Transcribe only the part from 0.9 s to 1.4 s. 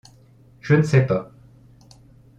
pas!…